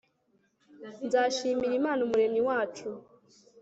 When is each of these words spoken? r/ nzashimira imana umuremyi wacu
r/ 0.95 0.99
nzashimira 1.05 1.73
imana 1.81 1.99
umuremyi 2.07 2.41
wacu 2.49 2.87